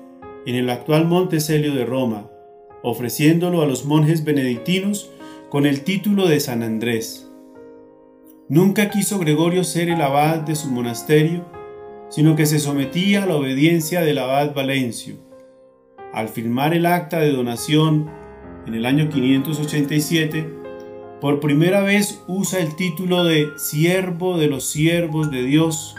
en 0.46 0.54
el 0.54 0.70
actual 0.70 1.06
Monte 1.06 1.40
Celio 1.40 1.74
de 1.74 1.84
Roma, 1.84 2.30
ofreciéndolo 2.82 3.62
a 3.62 3.66
los 3.66 3.84
monjes 3.84 4.24
benedictinos 4.24 5.10
con 5.50 5.66
el 5.66 5.82
título 5.82 6.26
de 6.28 6.40
San 6.40 6.62
Andrés. 6.62 7.28
Nunca 8.48 8.90
quiso 8.90 9.18
Gregorio 9.18 9.64
ser 9.64 9.88
el 9.88 10.00
abad 10.00 10.38
de 10.38 10.56
su 10.56 10.68
monasterio, 10.70 11.44
sino 12.10 12.36
que 12.36 12.46
se 12.46 12.58
sometía 12.58 13.22
a 13.22 13.26
la 13.26 13.36
obediencia 13.36 14.02
del 14.02 14.18
abad 14.18 14.54
Valencio. 14.54 15.16
Al 16.12 16.28
firmar 16.28 16.74
el 16.74 16.86
acta 16.86 17.20
de 17.20 17.32
donación 17.32 18.10
en 18.66 18.74
el 18.74 18.84
año 18.84 19.08
587, 19.08 20.46
por 21.20 21.40
primera 21.40 21.82
vez 21.82 22.22
usa 22.26 22.60
el 22.60 22.76
título 22.76 23.24
de 23.24 23.48
siervo 23.56 24.36
de 24.36 24.48
los 24.48 24.64
siervos 24.64 25.30
de 25.30 25.42
Dios, 25.44 25.94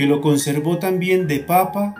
que 0.00 0.06
lo 0.06 0.22
conservó 0.22 0.78
también 0.78 1.28
de 1.28 1.40
papa 1.40 1.94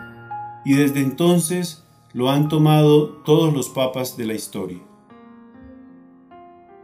y 0.65 0.73
desde 0.73 1.01
entonces 1.01 1.85
lo 2.15 2.31
han 2.31 2.49
tomado 2.49 3.09
todos 3.27 3.53
los 3.53 3.69
papas 3.69 4.17
de 4.17 4.25
la 4.25 4.33
historia. 4.33 4.79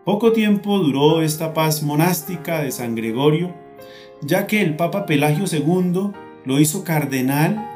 Poco 0.04 0.32
tiempo 0.32 0.78
duró 0.78 1.22
esta 1.22 1.54
paz 1.54 1.82
monástica 1.82 2.60
de 2.60 2.70
San 2.70 2.94
Gregorio, 2.94 3.54
ya 4.20 4.46
que 4.46 4.60
el 4.60 4.76
Papa 4.76 5.06
Pelagio 5.06 5.46
II 5.50 6.10
lo 6.44 6.60
hizo 6.60 6.84
cardenal 6.84 7.66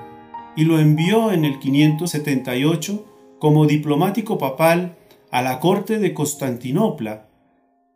y 0.55 0.65
lo 0.65 0.79
envió 0.79 1.33
en 1.33 1.47
el 1.47 1.61
578 1.61 3.07
como 3.39 3.65
diplomático 3.65 4.37
papal 4.37 4.99
a 5.31 5.41
la 5.41 5.61
corte 5.61 5.99
de 5.99 6.13
Constantinopla, 6.13 7.27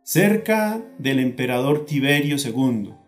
cerca 0.01 0.81
del 0.97 1.19
emperador 1.19 1.85
Tiberio 1.85 2.37
II. 2.43 3.04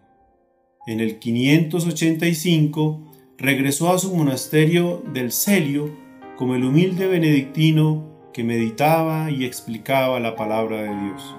En 0.88 1.02
el 1.02 1.20
585 1.20 3.02
regresó 3.38 3.92
a 3.92 4.00
su 4.00 4.16
monasterio 4.16 5.04
del 5.14 5.34
Celio 5.34 5.92
como 6.38 6.56
el 6.56 6.64
humilde 6.64 7.08
benedictino 7.08 8.06
que 8.34 8.46
meditaba 8.46 9.30
y 9.30 9.44
explicaba 9.44 10.20
la 10.22 10.36
palabra 10.36 10.82
de 10.84 11.04
Dios. 11.04 11.36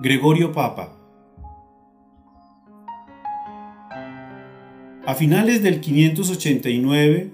Gregorio 0.00 0.52
Papa 0.52 0.98
A 5.04 5.14
finales 5.14 5.62
del 5.62 5.80
589 5.80 7.30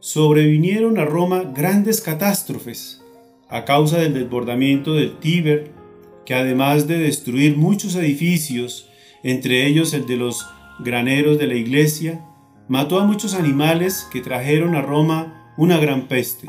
sobrevinieron 0.00 0.98
a 0.98 1.04
Roma 1.04 1.44
grandes 1.54 2.00
catástrofes 2.00 3.04
a 3.48 3.64
causa 3.64 3.98
del 3.98 4.14
desbordamiento 4.14 4.94
del 4.94 5.18
Tíber, 5.18 5.70
que 6.26 6.34
además 6.34 6.86
de 6.86 6.98
destruir 6.98 7.56
muchos 7.56 7.94
edificios, 7.94 8.87
entre 9.22 9.66
ellos 9.66 9.94
el 9.94 10.06
de 10.06 10.16
los 10.16 10.48
graneros 10.78 11.38
de 11.38 11.46
la 11.46 11.54
iglesia, 11.54 12.24
mató 12.68 13.00
a 13.00 13.04
muchos 13.04 13.34
animales 13.34 14.06
que 14.12 14.20
trajeron 14.20 14.74
a 14.74 14.82
Roma 14.82 15.52
una 15.56 15.78
gran 15.78 16.02
peste. 16.02 16.46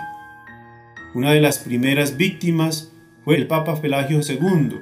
Una 1.16 1.32
de 1.32 1.42
las 1.42 1.60
primeras 1.60 2.18
víctimas 2.18 2.92
fue 3.24 3.36
el 3.36 3.48
Papa 3.48 3.82
Pelagio 3.82 4.20
II. 4.22 4.76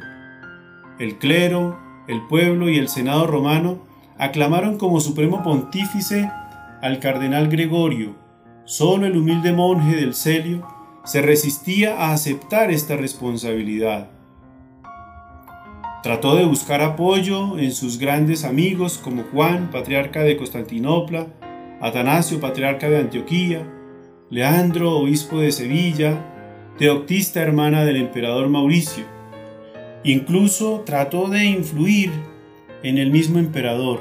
El 1.00 1.18
clero, 1.18 1.80
el 2.08 2.22
pueblo 2.28 2.70
y 2.70 2.78
el 2.78 2.90
Senado 2.90 3.28
romano 3.28 3.86
aclamaron 4.18 4.78
como 4.78 5.00
supremo 5.00 5.44
pontífice 5.44 6.30
al 6.82 7.00
cardenal 7.00 7.48
Gregorio. 7.48 8.16
Solo 8.66 9.06
el 9.06 9.16
humilde 9.16 9.54
monje 9.54 9.96
del 9.96 10.14
Celio 10.14 10.68
se 11.06 11.22
resistía 11.22 11.96
a 11.96 12.14
aceptar 12.14 12.72
esta 12.72 12.98
responsabilidad. 12.98 14.10
Trató 16.08 16.38
de 16.38 16.46
buscar 16.46 16.82
apoyo 16.82 17.60
en 17.60 17.74
sus 17.74 18.00
grandes 18.00 18.46
amigos 18.46 18.98
como 18.98 19.24
Juan, 19.24 19.70
patriarca 19.72 20.24
de 20.24 20.38
Constantinopla, 20.38 21.28
Atanasio, 21.82 22.40
patriarca 22.40 22.90
de 22.90 23.00
Antioquía, 23.00 23.68
Leandro, 24.30 25.00
obispo 25.00 25.42
de 25.42 25.52
Sevilla, 25.52 26.74
Teoctista, 26.78 27.42
hermana 27.42 27.84
del 27.84 27.98
emperador 27.98 28.48
Mauricio. 28.48 29.04
Incluso 30.06 30.82
trató 30.86 31.28
de 31.28 31.44
influir 31.44 32.10
en 32.84 33.00
el 33.00 33.12
mismo 33.12 33.38
emperador. 33.40 34.00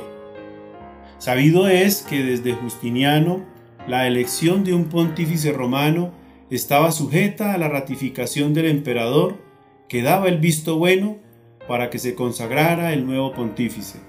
Sabido 1.18 1.66
es 1.66 2.02
que 2.02 2.22
desde 2.22 2.52
Justiniano 2.52 3.44
la 3.88 4.06
elección 4.06 4.62
de 4.62 4.74
un 4.74 4.84
pontífice 4.84 5.50
romano 5.50 6.12
estaba 6.50 6.92
sujeta 6.92 7.52
a 7.52 7.58
la 7.58 7.68
ratificación 7.68 8.54
del 8.54 8.66
emperador 8.66 9.38
que 9.88 10.02
daba 10.02 10.28
el 10.28 10.38
visto 10.38 10.78
bueno 10.78 11.25
para 11.68 11.90
que 11.90 11.98
se 11.98 12.14
consagrara 12.14 12.92
el 12.92 13.06
nuevo 13.06 13.32
pontífice. 13.32 14.00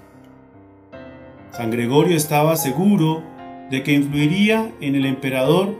San 1.52 1.70
Gregorio 1.70 2.16
estaba 2.16 2.56
seguro 2.56 3.22
de 3.70 3.82
que 3.82 3.92
influiría 3.92 4.72
en 4.80 4.94
el 4.94 5.06
emperador 5.06 5.76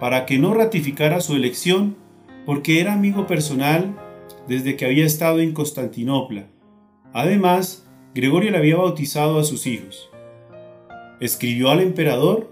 para 0.00 0.26
que 0.26 0.38
no 0.38 0.54
ratificara 0.54 1.20
su 1.20 1.36
elección 1.36 1.96
porque 2.46 2.80
era 2.80 2.94
amigo 2.94 3.26
personal 3.26 3.94
desde 4.48 4.76
que 4.76 4.84
había 4.84 5.06
estado 5.06 5.40
en 5.40 5.52
Constantinopla. 5.52 6.46
Además, 7.12 7.86
Gregorio 8.14 8.50
le 8.50 8.58
había 8.58 8.76
bautizado 8.76 9.38
a 9.38 9.44
sus 9.44 9.66
hijos. 9.66 10.10
Escribió 11.20 11.70
al 11.70 11.80
emperador, 11.80 12.50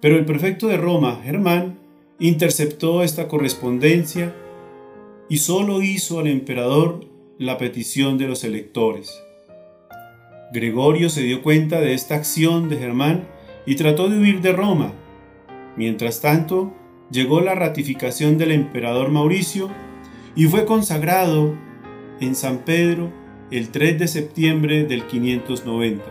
pero 0.00 0.16
el 0.16 0.24
prefecto 0.24 0.66
de 0.66 0.76
Roma, 0.76 1.20
Germán, 1.22 1.78
interceptó 2.18 3.02
esta 3.02 3.28
correspondencia 3.28 4.34
y 5.28 5.38
solo 5.38 5.82
hizo 5.82 6.18
al 6.18 6.26
emperador 6.26 7.11
la 7.42 7.58
petición 7.58 8.18
de 8.18 8.28
los 8.28 8.44
electores. 8.44 9.20
Gregorio 10.52 11.08
se 11.08 11.22
dio 11.22 11.42
cuenta 11.42 11.80
de 11.80 11.92
esta 11.92 12.14
acción 12.14 12.68
de 12.68 12.76
Germán 12.76 13.26
y 13.66 13.74
trató 13.74 14.08
de 14.08 14.18
huir 14.18 14.40
de 14.40 14.52
Roma. 14.52 14.92
Mientras 15.76 16.20
tanto, 16.20 16.72
llegó 17.10 17.40
la 17.40 17.56
ratificación 17.56 18.38
del 18.38 18.52
emperador 18.52 19.10
Mauricio 19.10 19.70
y 20.36 20.46
fue 20.46 20.66
consagrado 20.66 21.56
en 22.20 22.36
San 22.36 22.58
Pedro 22.58 23.10
el 23.50 23.70
3 23.70 23.98
de 23.98 24.06
septiembre 24.06 24.84
del 24.84 25.04
590. 25.08 26.04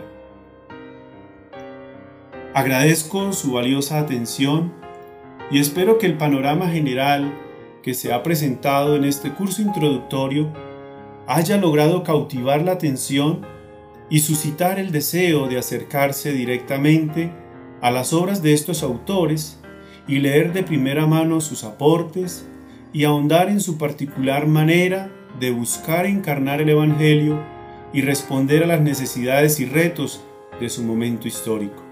Agradezco 2.52 3.32
su 3.32 3.52
valiosa 3.52 4.00
atención 4.00 4.70
y 5.50 5.60
espero 5.60 5.96
que 5.96 6.04
el 6.04 6.18
panorama 6.18 6.68
general 6.68 7.32
que 7.82 7.94
se 7.94 8.12
ha 8.12 8.22
presentado 8.22 8.96
en 8.96 9.04
este 9.04 9.30
curso 9.30 9.62
introductorio 9.62 10.52
haya 11.26 11.56
logrado 11.56 12.02
cautivar 12.02 12.62
la 12.62 12.72
atención 12.72 13.46
y 14.10 14.20
suscitar 14.20 14.78
el 14.78 14.92
deseo 14.92 15.48
de 15.48 15.58
acercarse 15.58 16.32
directamente 16.32 17.32
a 17.80 17.90
las 17.90 18.12
obras 18.12 18.42
de 18.42 18.52
estos 18.52 18.82
autores 18.82 19.58
y 20.06 20.18
leer 20.18 20.52
de 20.52 20.62
primera 20.62 21.06
mano 21.06 21.40
sus 21.40 21.64
aportes 21.64 22.46
y 22.92 23.04
ahondar 23.04 23.48
en 23.48 23.60
su 23.60 23.78
particular 23.78 24.46
manera 24.46 25.10
de 25.40 25.50
buscar 25.50 26.06
encarnar 26.06 26.60
el 26.60 26.68
Evangelio 26.68 27.42
y 27.92 28.02
responder 28.02 28.62
a 28.64 28.66
las 28.66 28.80
necesidades 28.80 29.60
y 29.60 29.64
retos 29.64 30.22
de 30.60 30.68
su 30.68 30.82
momento 30.82 31.28
histórico. 31.28 31.82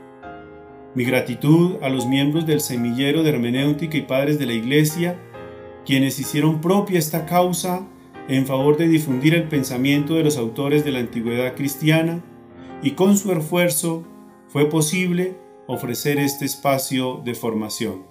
Mi 0.95 1.05
gratitud 1.05 1.77
a 1.83 1.88
los 1.88 2.07
miembros 2.07 2.47
del 2.47 2.61
semillero 2.61 3.23
de 3.23 3.31
hermenéutica 3.31 3.97
y 3.97 4.03
padres 4.03 4.38
de 4.38 4.47
la 4.47 4.53
Iglesia, 4.53 5.16
quienes 5.87 6.19
hicieron 6.19 6.61
propia 6.61 6.99
esta 6.99 7.27
causa 7.27 7.87
en 8.28 8.46
favor 8.46 8.76
de 8.76 8.88
difundir 8.88 9.35
el 9.35 9.48
pensamiento 9.48 10.14
de 10.14 10.24
los 10.24 10.37
autores 10.37 10.85
de 10.85 10.92
la 10.92 11.00
antigüedad 11.00 11.54
cristiana 11.54 12.22
y 12.83 12.92
con 12.92 13.16
su 13.16 13.33
esfuerzo 13.33 14.04
fue 14.48 14.66
posible 14.66 15.37
ofrecer 15.66 16.18
este 16.18 16.44
espacio 16.44 17.20
de 17.24 17.35
formación. 17.35 18.06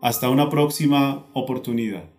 Hasta 0.00 0.28
una 0.28 0.50
próxima 0.50 1.26
oportunidad. 1.32 2.13